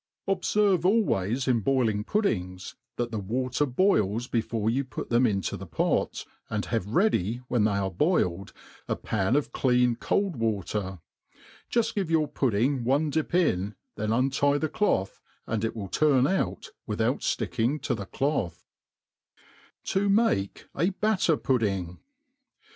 [0.27, 5.55] Qbferire always in boiling pud dings, that the water boils before you put them into
[5.55, 8.51] the pot^ and have ready^ when they are boiled,
[8.87, 10.97] a pan of clean cold wa ter;
[11.71, 16.27] jgft give your pudding one dip in, then untie tbe tloth^ and it will turii
[16.35, 18.65] out, without flicking to the cloth*
[19.83, 21.99] To make a BaitifPuik^.